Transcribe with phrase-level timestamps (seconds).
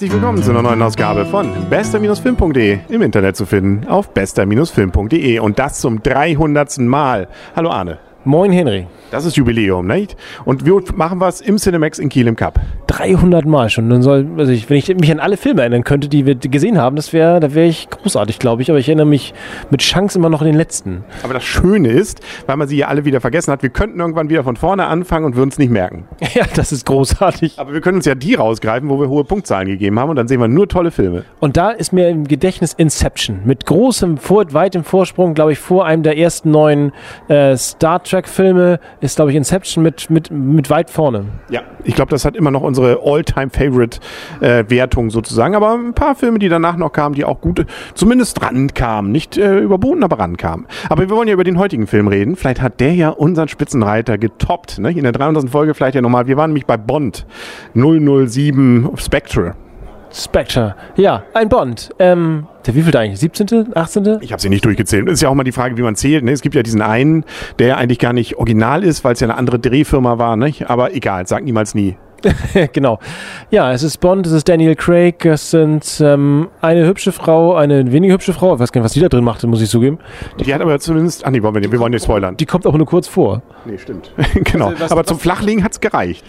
[0.00, 5.58] Herzlich willkommen zu einer neuen Ausgabe von bester-film.de im Internet zu finden auf bester-film.de und
[5.58, 6.78] das zum 300.
[6.78, 7.28] Mal.
[7.54, 7.98] Hallo Arne.
[8.24, 8.86] Moin Henry.
[9.10, 10.16] Das ist Jubiläum, nicht?
[10.44, 12.60] Und wir machen was im Cinemax in Kiel im Cup.
[12.86, 13.90] 300 Mal schon.
[13.90, 16.78] Dann soll, also ich, wenn ich mich an alle Filme erinnern könnte, die wir gesehen
[16.78, 18.70] haben, das wäre, da wäre ich großartig, glaube ich.
[18.70, 19.34] Aber ich erinnere mich
[19.70, 21.04] mit Chance immer noch an den letzten.
[21.24, 24.28] Aber das Schöne ist, weil man sie ja alle wieder vergessen hat, wir könnten irgendwann
[24.28, 26.06] wieder von vorne anfangen und würden es nicht merken.
[26.32, 27.58] Ja, das ist großartig.
[27.58, 30.28] Aber wir können uns ja die rausgreifen, wo wir hohe Punktzahlen gegeben haben und dann
[30.28, 31.24] sehen wir nur tolle Filme.
[31.40, 35.86] Und da ist mir im Gedächtnis Inception mit großem, vor, weitem Vorsprung, glaube ich, vor
[35.86, 36.92] einem der ersten neuen
[37.26, 41.26] äh, Star Trek-Filme ist, glaube ich, Inception mit, mit, mit weit vorne.
[41.48, 45.54] Ja, ich glaube, das hat immer noch unsere All-Time-Favorite-Wertung äh, sozusagen.
[45.54, 49.12] Aber ein paar Filme, die danach noch kamen, die auch gut zumindest rankamen.
[49.12, 50.66] Nicht äh, überboten, aber rankamen.
[50.88, 52.36] Aber wir wollen ja über den heutigen Film reden.
[52.36, 54.78] Vielleicht hat der ja unseren Spitzenreiter getoppt.
[54.78, 54.90] Ne?
[54.90, 55.48] In der 300.
[55.48, 56.26] Folge vielleicht ja nochmal.
[56.26, 57.26] Wir waren nämlich bei Bond
[57.74, 59.54] 007 Spectre.
[60.12, 60.74] Spectre.
[60.96, 61.90] Ja, ein Bond.
[61.98, 63.20] Ähm, der wievielte eigentlich?
[63.20, 64.18] 17., 18.?
[64.20, 65.08] Ich habe sie nicht durchgezählt.
[65.08, 66.24] Ist ja auch mal die Frage, wie man zählt.
[66.24, 66.32] Ne?
[66.32, 67.24] Es gibt ja diesen einen,
[67.58, 70.36] der eigentlich gar nicht original ist, weil es ja eine andere Drehfirma war.
[70.36, 70.68] Nicht?
[70.68, 71.96] Aber egal, sag niemals nie.
[72.72, 72.98] genau.
[73.50, 77.92] Ja, es ist Bond, es ist Daniel Craig, es sind ähm, eine hübsche Frau, eine
[77.92, 78.54] weniger hübsche Frau.
[78.54, 79.98] Ich weiß gar nicht, was die da drin machte, muss ich zugeben.
[80.38, 81.24] Die, die hat aber zumindest.
[81.24, 82.36] Ach nee, wollen wir, nicht, wir wollen nicht spoilern.
[82.36, 83.42] Die kommt auch nur kurz vor.
[83.64, 84.12] Nee, stimmt.
[84.34, 84.68] genau.
[84.68, 86.24] Also, was, aber was, zum Flachlegen hat es gereicht.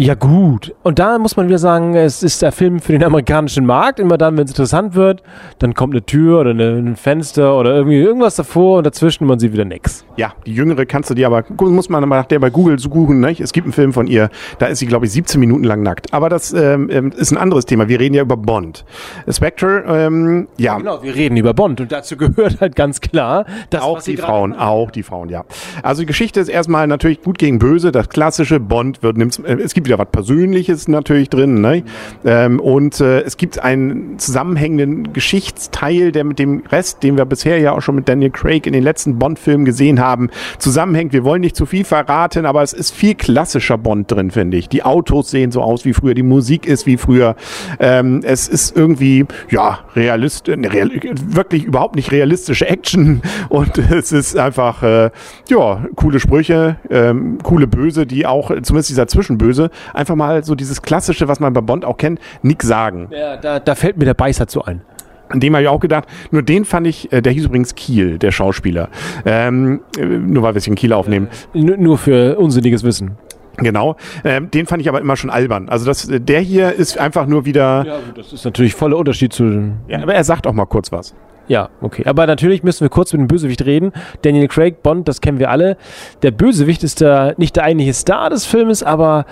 [0.00, 0.76] Ja, gut.
[0.84, 3.98] Und da muss man wieder sagen, es ist der Film für den amerikanischen Markt.
[3.98, 5.24] Immer dann, wenn es interessant wird,
[5.58, 9.40] dann kommt eine Tür oder eine, ein Fenster oder irgendwie irgendwas davor und dazwischen man
[9.40, 10.04] sieht wieder nix.
[10.16, 13.18] Ja, die jüngere kannst du dir aber, muss man nach der bei Google suchen.
[13.18, 13.34] Ne?
[13.40, 16.14] Es gibt einen Film von ihr, da ist sie, glaube ich, 17 Minuten lang nackt.
[16.14, 17.88] Aber das ähm, ähm, ist ein anderes Thema.
[17.88, 18.84] Wir reden ja über Bond.
[19.28, 20.74] Spectre, ähm, ja.
[20.74, 20.78] ja.
[20.78, 24.52] Genau, wir reden über Bond und dazu gehört halt ganz klar, dass auch die Frauen,
[24.54, 25.44] auch die Frauen, ja.
[25.82, 27.90] Also die Geschichte ist erstmal natürlich gut gegen böse.
[27.90, 31.60] Das klassische Bond wird nimmt, äh, es gibt wieder was Persönliches natürlich drin.
[31.60, 31.82] Ne?
[32.24, 37.58] Ähm, und äh, es gibt einen zusammenhängenden Geschichtsteil, der mit dem Rest, den wir bisher
[37.58, 41.12] ja auch schon mit Daniel Craig in den letzten Bond-Filmen gesehen haben, zusammenhängt.
[41.12, 44.68] Wir wollen nicht zu viel verraten, aber es ist viel klassischer Bond drin, finde ich.
[44.68, 47.36] Die Autos sehen so aus wie früher, die Musik ist wie früher.
[47.80, 50.90] Ähm, es ist irgendwie, ja, realist, äh, real,
[51.26, 55.10] wirklich überhaupt nicht realistische Action und es ist einfach, äh,
[55.48, 60.82] ja, coole Sprüche, ähm, coole Böse, die auch, zumindest dieser Zwischenböse, einfach mal so dieses
[60.82, 63.08] Klassische, was man bei Bond auch kennt, nix sagen.
[63.10, 64.82] Ja, da, da fällt mir der Beißer zu ein.
[65.28, 68.18] An dem habe ich auch gedacht, nur den fand ich, äh, der hieß übrigens Kiel,
[68.18, 68.88] der Schauspieler.
[69.26, 71.28] Ähm, äh, nur weil wir es in Kiel aufnehmen.
[71.54, 73.18] Äh, nur für unsinniges Wissen.
[73.58, 75.68] Genau, ähm, den fand ich aber immer schon albern.
[75.68, 77.84] Also das, der hier ist einfach nur wieder.
[77.84, 79.72] Ja, das ist natürlich voller Unterschied zu.
[79.88, 81.14] Ja, aber er sagt auch mal kurz was.
[81.48, 82.04] Ja, okay.
[82.06, 83.92] Aber natürlich müssen wir kurz mit dem Bösewicht reden.
[84.22, 85.76] Daniel Craig, Bond, das kennen wir alle.
[86.22, 89.24] Der Bösewicht ist der, nicht der eigentliche Star des Filmes, aber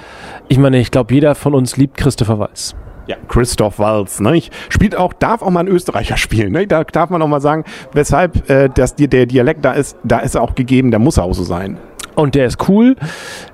[0.48, 2.74] ich meine, ich glaube, jeder von uns liebt Christopher Waltz.
[3.06, 4.36] Ja, Christoph Waltz, ne?
[4.36, 6.66] Ich spielt auch, darf auch mal ein Österreicher spielen, ne?
[6.66, 10.34] Da darf man auch mal sagen, weshalb äh, das, der Dialekt da ist, da ist
[10.34, 11.78] er auch gegeben, der muss er auch so sein.
[12.16, 12.96] Und der ist cool.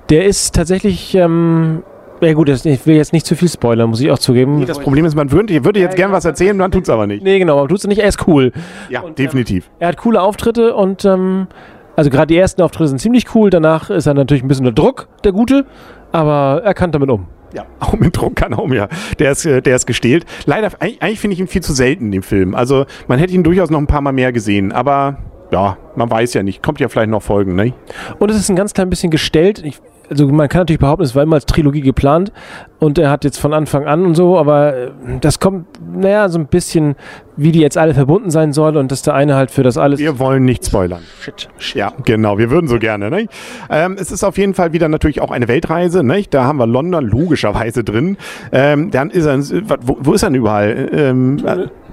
[0.09, 1.83] Der ist tatsächlich ähm,
[2.27, 4.59] ja gut, ich will jetzt nicht zu viel spoilern, muss ich auch zugeben.
[4.59, 6.89] Nee, das Problem ist, man würde, würde jetzt ja, gern was erzählen, man tut es
[6.89, 7.23] aber nicht.
[7.23, 8.51] Nee, genau, man tut es nicht, er ist cool.
[8.89, 9.65] Ja, und, definitiv.
[9.65, 11.47] Ähm, er hat coole Auftritte und ähm,
[11.95, 14.81] also gerade die ersten Auftritte sind ziemlich cool, danach ist er natürlich ein bisschen unter
[14.81, 15.65] Druck, der Gute,
[16.11, 17.27] aber er kann damit um.
[17.53, 18.87] Ja, auch mit Druck kann er um, ja.
[19.19, 20.25] Der ist, äh, der ist gestählt.
[20.45, 22.55] Leider, eigentlich finde ich ihn viel zu selten, den Film.
[22.55, 25.17] Also man hätte ihn durchaus noch ein paar Mal mehr gesehen, aber
[25.53, 26.63] ja, man weiß ja nicht.
[26.63, 27.73] Kommt ja vielleicht noch Folgen, ne?
[28.17, 29.61] Und es ist ein ganz klein bisschen gestellt.
[29.63, 32.31] Ich, also man kann natürlich behaupten, es war immer als Trilogie geplant
[32.79, 34.91] und er hat jetzt von Anfang an und so, aber äh,
[35.21, 36.95] das kommt, naja, so ein bisschen,
[37.37, 39.99] wie die jetzt alle verbunden sein sollen und dass der eine halt für das alles.
[39.99, 41.03] Wir wollen nicht spoilern.
[41.21, 41.49] Shit.
[41.59, 41.75] Shit.
[41.75, 43.11] Ja, genau, wir würden so gerne.
[43.11, 43.27] Ne?
[43.69, 46.03] Ähm, es ist auf jeden Fall wieder natürlich auch eine Weltreise.
[46.03, 46.23] Ne?
[46.31, 48.17] Da haben wir London logischerweise drin.
[48.51, 49.37] Ähm, dann ist er,
[49.81, 50.89] wo, wo ist er denn überall?
[50.91, 51.37] Ähm,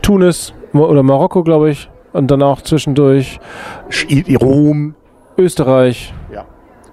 [0.00, 1.90] Tunis oder Marokko, glaube ich.
[2.12, 3.38] Und dann auch zwischendurch
[4.40, 4.94] Rom.
[5.38, 6.12] Österreich.
[6.32, 6.44] Ja.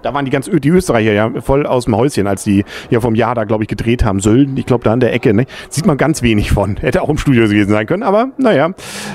[0.02, 3.16] Da waren die ganz die Österreicher ja voll aus dem Häuschen, als die ja vom
[3.16, 4.20] Jahr da, glaube ich, gedreht haben.
[4.20, 5.34] Sölden, ich glaube, da an der Ecke.
[5.34, 5.46] Ne?
[5.68, 6.76] Sieht man ganz wenig von.
[6.80, 8.70] Hätte auch im Studio gewesen sein können, aber naja.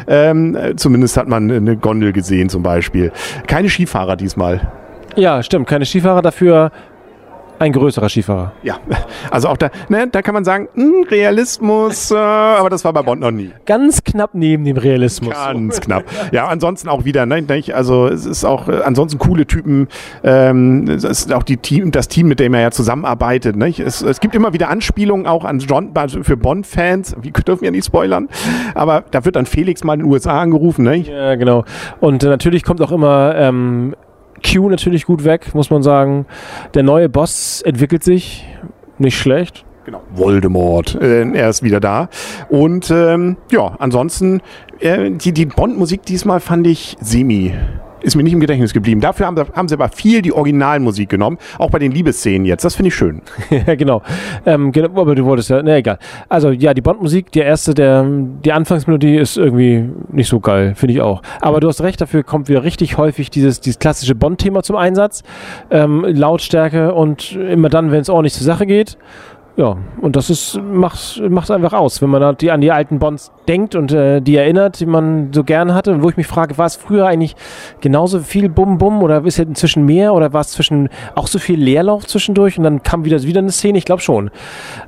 [0.07, 3.11] Ähm, zumindest hat man eine Gondel gesehen zum Beispiel.
[3.47, 4.71] Keine Skifahrer diesmal.
[5.15, 5.67] Ja, stimmt.
[5.67, 6.71] Keine Skifahrer dafür
[7.63, 8.51] ein größerer Skifahrer.
[8.61, 8.77] Ja,
[9.31, 12.91] also auch da, ne, da kann man sagen, mh, hm, Realismus, äh, aber das war
[12.91, 13.51] bei Bond noch nie.
[13.65, 15.33] Ganz knapp neben dem Realismus.
[15.33, 16.03] Ganz knapp.
[16.31, 17.43] Ja, ansonsten auch wieder, ne,
[17.73, 19.87] also es ist auch äh, ansonsten coole Typen.
[20.23, 23.55] Ähm, es ist auch die Team, das Team, mit dem er ja zusammenarbeitet.
[23.55, 23.73] Ne?
[23.77, 27.15] Es, es gibt immer wieder Anspielungen auch an John, also für Bond-Fans.
[27.21, 28.27] Wir dürfen ja nicht spoilern,
[28.75, 30.83] aber da wird dann Felix mal in den USA angerufen.
[30.83, 30.97] Ne?
[30.97, 31.63] Ja, genau.
[32.01, 33.95] Und äh, natürlich kommt auch immer ähm,
[34.43, 36.25] Q natürlich gut weg, muss man sagen.
[36.73, 38.45] Der neue Boss entwickelt sich
[38.97, 39.65] nicht schlecht.
[39.85, 40.01] Genau.
[40.13, 42.07] Voldemort, äh, er ist wieder da.
[42.49, 44.41] Und ähm, ja, ansonsten,
[44.79, 47.53] äh, die, die Bond-Musik diesmal fand ich semi
[48.03, 49.01] ist mir nicht im Gedächtnis geblieben.
[49.01, 52.63] Dafür haben, haben sie aber viel die Originalmusik genommen, auch bei den Liebesszenen jetzt.
[52.63, 53.21] Das finde ich schön.
[53.49, 54.01] ja, genau.
[54.45, 54.89] Ähm, genau.
[55.01, 55.97] Aber du wolltest ja, ne, egal.
[56.29, 60.93] Also ja, die Bond-Musik, die erste, der, die Anfangsmelodie ist irgendwie nicht so geil, finde
[60.93, 61.21] ich auch.
[61.41, 65.23] Aber du hast recht, dafür kommt wieder richtig häufig dieses, dieses klassische Bond-Thema zum Einsatz.
[65.71, 68.97] Ähm, Lautstärke und immer dann, wenn es ordentlich zur Sache geht.
[69.55, 72.97] Ja, und das ist macht macht einfach aus, wenn man da die, an die alten
[72.97, 75.91] Bonds denkt und äh, die erinnert, die man so gerne hatte.
[75.91, 77.35] Und wo ich mich frage, war es früher eigentlich
[77.79, 81.37] genauso viel Bum Bum oder ist es inzwischen mehr oder war es zwischen auch so
[81.37, 83.77] viel Leerlauf zwischendurch und dann kam wieder wieder eine Szene?
[83.77, 84.31] Ich glaube schon.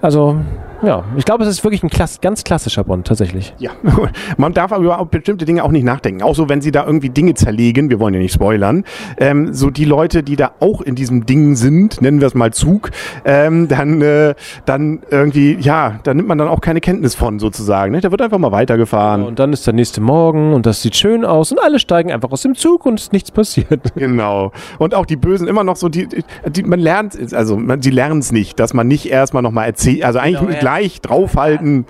[0.01, 0.37] Also
[0.83, 3.53] ja, ich glaube, es ist wirklich ein klass ganz klassischer Bond, tatsächlich.
[3.57, 3.71] Ja,
[4.37, 6.21] man darf aber über bestimmte Dinge auch nicht nachdenken.
[6.21, 8.83] Auch so, wenn sie da irgendwie Dinge zerlegen, wir wollen ja nicht spoilern,
[9.17, 12.51] ähm, so die Leute, die da auch in diesem Ding sind, nennen wir es mal
[12.51, 12.91] Zug,
[13.23, 14.35] ähm, dann, äh,
[14.65, 17.91] dann irgendwie, ja, da nimmt man dann auch keine Kenntnis von sozusagen.
[17.91, 18.01] Ne?
[18.01, 19.23] Da wird einfach mal weitergefahren.
[19.23, 22.31] und dann ist der nächste Morgen und das sieht schön aus und alle steigen einfach
[22.31, 23.65] aus dem Zug und ist nichts passiert.
[23.95, 24.51] Genau.
[24.77, 26.07] Und auch die Bösen immer noch so, die,
[26.47, 30.03] die man lernt, also man, sie lernen es nicht, dass man nicht erstmal nochmal erzählt,
[30.03, 30.59] also eigentlich genau, ja.
[30.65, 31.85] Gleich draufhalten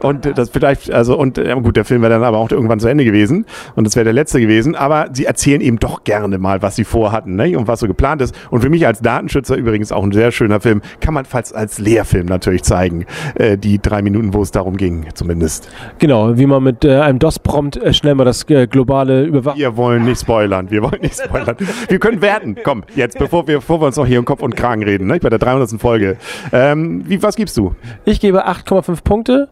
[0.00, 2.88] und das vielleicht, also, und ja, gut, der Film wäre dann aber auch irgendwann zu
[2.88, 6.62] Ende gewesen und das wäre der letzte gewesen, aber sie erzählen eben doch gerne mal,
[6.62, 7.56] was sie vorhatten ne?
[7.56, 8.34] und was so geplant ist.
[8.50, 11.78] Und für mich als Datenschützer übrigens auch ein sehr schöner Film, kann man fast als
[11.78, 15.68] Lehrfilm natürlich zeigen, äh, die drei Minuten, wo es darum ging, zumindest.
[15.98, 19.58] Genau, wie man mit äh, einem DOS-Prompt äh, schnell mal das äh, globale Überwachung.
[19.58, 21.56] Wir wollen nicht spoilern, wir wollen nicht spoilern.
[21.88, 24.56] wir können werten, komm, jetzt, bevor wir, bevor wir uns noch hier um Kopf und
[24.56, 25.18] Kragen reden, ne?
[25.18, 25.80] bei der 300.
[25.80, 26.16] Folge.
[26.52, 27.74] Ähm, wie, was gibst du?
[28.04, 29.48] Ich gebe 8,5 Punkte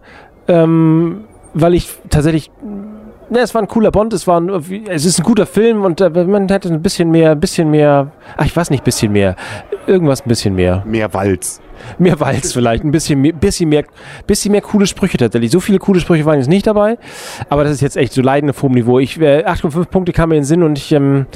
[0.48, 1.24] ähm,
[1.54, 2.50] weil ich tatsächlich
[3.30, 4.48] ne, es war ein cooler Bond, es war ein,
[4.88, 8.12] es ist ein guter Film und äh, man hätte ein bisschen mehr, ein bisschen mehr,
[8.36, 9.36] ach ich weiß nicht, ein bisschen mehr,
[9.86, 10.82] irgendwas ein bisschen mehr.
[10.86, 11.60] Mehr Walz.
[11.98, 13.84] Mehr Walz vielleicht, ein bisschen mehr, bisschen mehr,
[14.26, 15.50] bisschen mehr coole Sprüche tatsächlich.
[15.50, 16.98] So viele coole Sprüche waren jetzt nicht dabei,
[17.48, 18.98] aber das ist jetzt echt so leidende auf hohem Niveau.
[18.98, 21.26] Ich, äh, 8,5 Punkte kam mir in den Sinn und ich, ähm,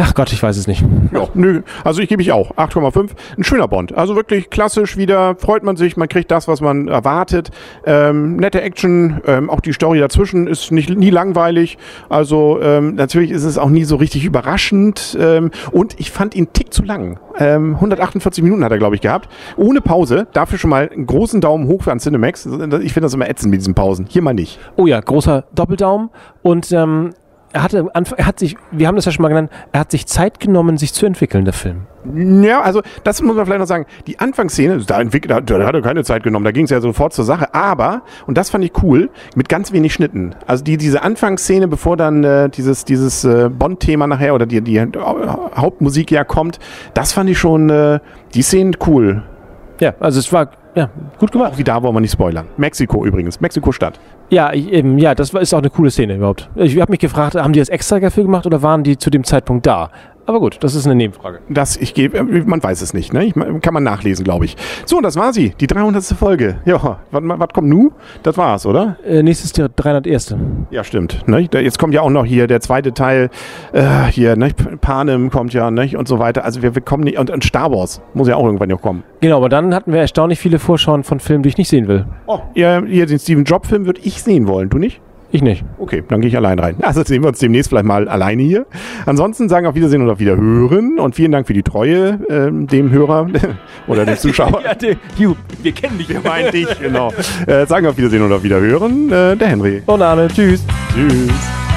[0.00, 0.84] Ach Gott, ich weiß es nicht.
[1.12, 1.62] Ja, nö.
[1.82, 2.52] Also ich gebe ich auch.
[2.52, 3.10] 8,5.
[3.36, 3.96] Ein schöner Bond.
[3.96, 5.34] Also wirklich klassisch wieder.
[5.36, 5.96] Freut man sich.
[5.96, 7.50] Man kriegt das, was man erwartet.
[7.84, 9.20] Ähm, nette Action.
[9.26, 11.78] Ähm, auch die Story dazwischen ist nicht, nie langweilig.
[12.08, 15.18] Also ähm, natürlich ist es auch nie so richtig überraschend.
[15.20, 17.18] Ähm, und ich fand ihn tick zu lang.
[17.34, 19.28] 148 ähm, Minuten hat er, glaube ich, gehabt.
[19.56, 20.28] Ohne Pause.
[20.32, 22.46] Dafür schon mal einen großen Daumen hoch für an Cinemax.
[22.46, 24.06] Ich finde das immer ätzend mit diesen Pausen.
[24.08, 24.60] Hier mal nicht.
[24.76, 26.10] Oh ja, großer Doppeldaumen.
[26.42, 27.10] Und ähm,
[27.52, 30.06] er hatte, er hat sich, wir haben das ja schon mal genannt, er hat sich
[30.06, 31.86] Zeit genommen, sich zu entwickeln, der Film.
[32.14, 33.86] Ja, also das muss man vielleicht noch sagen.
[34.06, 36.80] Die Anfangsszene, da, entwickelt, da, da hat er keine Zeit genommen, da ging es ja
[36.80, 37.54] sofort zur Sache.
[37.54, 40.34] Aber, und das fand ich cool, mit ganz wenig Schnitten.
[40.46, 44.80] Also die, diese Anfangsszene, bevor dann äh, dieses, dieses äh, Bond-Thema nachher oder die, die
[44.80, 46.58] Hauptmusik ja kommt,
[46.94, 48.00] das fand ich schon, äh,
[48.34, 49.22] die Szenen cool.
[49.80, 51.52] Ja, also es war ja, gut gemacht.
[51.52, 52.46] Auch wie da wollen wir nicht spoilern.
[52.56, 53.98] Mexiko übrigens, Mexiko-Stadt.
[54.30, 56.48] Ja, ich, eben, ja, das ist auch eine coole Szene überhaupt.
[56.54, 59.24] Ich habe mich gefragt, haben die das extra dafür gemacht oder waren die zu dem
[59.24, 59.90] Zeitpunkt da?
[60.28, 61.38] Aber gut, das ist eine Nebenfrage.
[61.48, 63.24] Das, ich gebe, man weiß es nicht, ne?
[63.24, 64.58] Ich, kann man nachlesen, glaube ich.
[64.84, 66.04] So, und das war sie, die 300.
[66.04, 66.58] Folge.
[66.66, 67.92] Ja, was kommt nu?
[68.22, 68.98] Das war's, oder?
[69.06, 70.36] Äh, nächstes Jahr 301.
[70.70, 71.26] Ja, stimmt.
[71.26, 71.48] Ne?
[71.50, 73.30] Jetzt kommt ja auch noch hier der zweite Teil,
[73.72, 74.50] äh, hier, ne?
[74.82, 75.96] Panem kommt ja, ne?
[75.96, 76.44] Und so weiter.
[76.44, 79.04] Also wir, wir kommen nicht, und, und Star Wars muss ja auch irgendwann noch kommen.
[79.22, 82.04] Genau, aber dann hatten wir erstaunlich viele Vorschauen von Filmen, die ich nicht sehen will.
[82.26, 85.00] Oh, ihr, ihr den Steven Job-Film würde ich sehen wollen, du nicht?
[85.30, 85.62] Ich nicht.
[85.78, 86.76] Okay, dann gehe ich allein rein.
[86.80, 88.66] Also sehen wir uns demnächst vielleicht mal alleine hier.
[89.06, 92.90] Ansonsten sagen auf Wiedersehen und auf Wiederhören und vielen Dank für die Treue ähm, dem
[92.90, 93.28] Hörer
[93.86, 94.62] oder dem Zuschauer.
[94.64, 96.08] ja, der, you, wir kennen dich.
[96.08, 97.12] Wir meinen dich, genau.
[97.46, 99.10] Äh, sagen auf Wiedersehen und auf Wiederhören.
[99.10, 99.82] Äh, der Henry.
[99.86, 100.28] Und Arne.
[100.28, 100.64] Tschüss.
[100.94, 101.67] Tschüss.